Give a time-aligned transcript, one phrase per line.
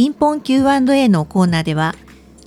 [0.00, 1.94] ピンポン Q&A のコーナーでは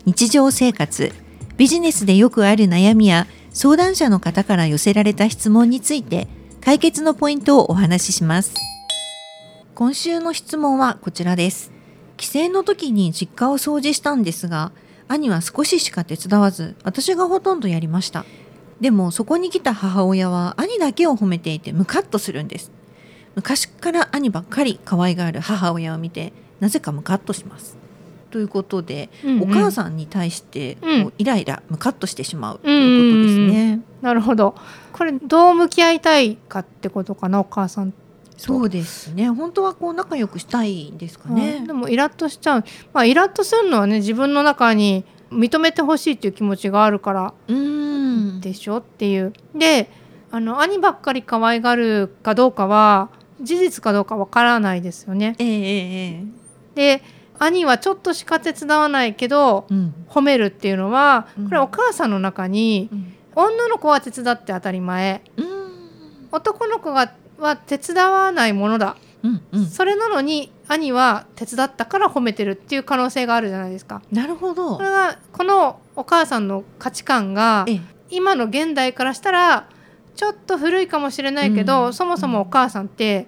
[0.06, 1.12] 日常生活
[1.56, 6.28] ビジネスでよくある悩みや相談者の方から寄せられた質問について
[6.62, 8.56] 解決のポイントをお話しします。
[9.76, 11.72] 今週の質問はこちらです。
[12.18, 14.72] 帰省の時に実家を掃除したんですが
[15.08, 18.26] 兄は少ししか手伝わず私がほとんどやりました。
[18.82, 22.72] でもそこに来た母親は兄だけを褒めていてムカッとするんです。
[23.36, 26.34] 昔から兄ばっかり可愛がる母親を見て
[26.64, 27.78] なぜかムカッとします。
[28.32, 33.82] ということで、うんうん、お母さんに対してこうイライラ、ムカッとしてしまうということですね。
[34.02, 34.56] なるほど。
[34.94, 37.94] これどう向き合いたいかってことかなお母さん
[38.38, 39.30] そうですね。
[39.30, 42.64] 本当はこう仲良くしたいんですかね、うん、でもイラッとしちゃう。
[42.94, 45.04] まあイラッとするのはね自分の中に
[45.34, 47.34] 認めてほしいっていう気持ちがあるから
[48.40, 49.34] でしょっていう。
[49.54, 49.92] で
[50.32, 53.10] あの兄ばっかり可愛がるかどうかは
[53.42, 55.36] 事実かどうかわからないですよね。
[55.40, 56.43] えー、
[56.76, 57.02] で
[57.40, 74.02] 兄はちょっとしか手伝わないけど、うん、褒めるっていうのはこれお母さんの中に、うん、女の子は手伝って当たり前、うん、男の子がは手伝わないものだ、うんうん、それなのに兄は手伝ったから褒めてるっていう可能性があるじゃないですか。
[74.12, 74.78] なるほど。
[74.78, 77.66] これはこのお母さんの価値観が
[78.10, 79.68] 今の現代からしたら
[80.16, 83.28] ちょっと古いかもしれないけど、うん、そもそもお母さんって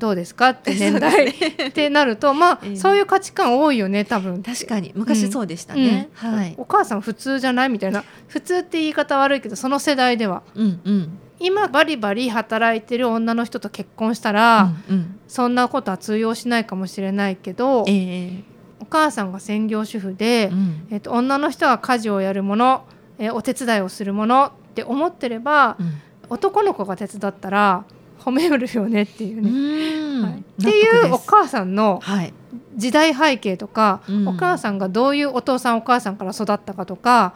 [0.00, 0.48] どうですか？
[0.48, 1.32] って年代、ね、
[1.68, 4.42] ってなるとまあ、えー、そういう価値観多いよね多分。
[4.42, 4.90] 確かに。
[4.96, 8.02] 昔そうでしたね、うん、はい、お母さん普通じゃないみたいな。
[8.26, 18.42] 普通って言い方悪いけどその世代では、うんうん、今バリバリ働いてる女の人と結婚したら、うんうん、そんなことは通用しないかもしれないけど、えー、
[18.80, 22.84] お母さんが専業主婦で、うん、えーと、女の人は家事をやるもの、
[23.18, 25.92] えー、お手伝いをするものって思ってれば、うん。
[26.32, 27.84] 男の子が手伝ったら
[28.20, 29.50] 褒めるよねっていうね。
[30.22, 32.00] はい、っていうお母さんの
[32.76, 37.34] 時代背景とか、はい、お母さんがどういうお父さんお母さんから育ったかとか、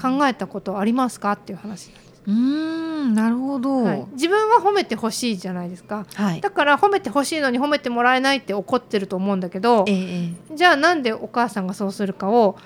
[0.00, 1.32] 考えたことありますか？
[1.32, 2.12] っていう話なんです。
[2.24, 12.56] うんなるほど、はい、自分は褒めてほしいじゃないですか、はい、だから褒めてほしいのに褒めてもらえないって怒ってると思うんだけど、えー、じゃあなんでお母さんがそうするかを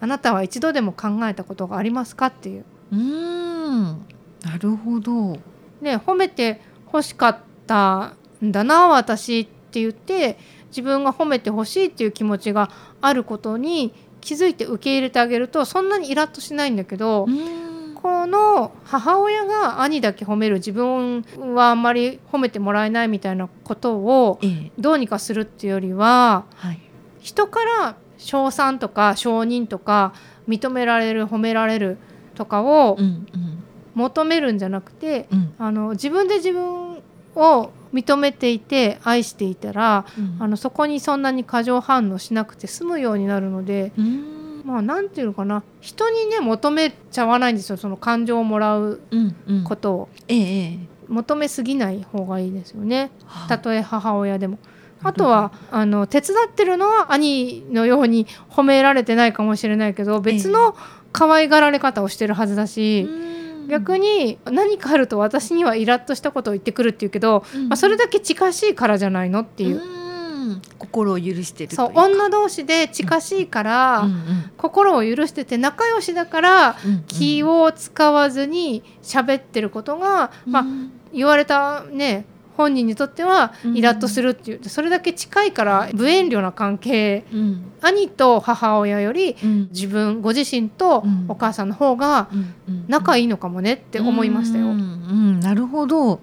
[0.00, 2.26] あなたは一度でも考えたことがありますか？
[2.28, 2.64] っていう。
[2.92, 3.82] うん。
[4.42, 5.36] なるほど。
[5.82, 10.38] ね褒めて欲しかったんだな私って言って
[10.68, 17.26] 自分が褒めてほしいっていう気持ちがあることに気づいて受け入れてあげるとそんなにイラッとしないんだけど
[17.94, 21.24] この母親が兄だけ褒める自分
[21.54, 24.40] はあんまり褒めてもらえないみたいなことを
[24.78, 26.80] どうにかするっていうよりは、はい、
[27.20, 30.12] 人から称賛とか承認とか
[30.48, 31.98] 認められる褒められる
[32.34, 32.98] とかを
[33.94, 37.02] 求めるんじゃなくて、うん、あの自分で自分
[37.36, 43.92] を認めていて愛していたら、うん、あのそこにそんなに過剰反応しなくて済むようになるので。
[44.64, 45.62] まあなんていうのかな。
[45.82, 47.76] 人にね求めちゃわないんですよ。
[47.76, 49.02] その感情をもらう
[49.64, 50.36] ことを、うん。
[50.36, 53.10] うん、ええ、求めすぎない方がいいですよね、
[53.46, 54.58] たとえ母親でも。
[55.02, 60.74] あとはあの手伝ってるのは兄のように褒められてないかもしれないけど別の
[61.12, 63.06] 可愛がられ方をしてるはずだし。
[63.06, 63.34] え
[63.68, 69.80] 逆に何かあると私にはイラッとしたことを言ってくるっていうけど、うん、まあ、それだけ近しいからじゃないのっていう。
[70.78, 80.64] 心を許してるそう女同士で近しいから、うんうん、心を許してて仲良しだから、うんうん、気を使わずに喋ってることが、まあ、
[81.14, 82.26] 言われたね
[82.56, 89.36] 本人にとってはイラッとするっていう、それだけ近いから無遠慮な関係、うん、兄と母親より
[89.70, 92.28] 自分ご自身とお母さんの方が
[92.88, 94.66] 仲いいのかもねって思いましたよ。
[94.66, 96.20] うん、うん、なるほど。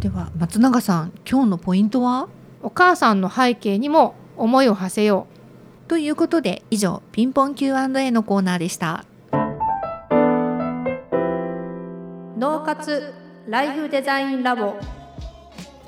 [0.00, 2.28] では松永さん今日のポイントは？
[2.62, 5.26] お母さんの背景にも思いを馳せよ
[5.86, 5.88] う。
[5.88, 9.04] ということで以上ピンポン Q&A のコーナーでした。
[12.38, 13.12] 脳活
[13.48, 14.76] ライフデザインラボ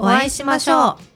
[0.00, 1.09] お会いしましょう。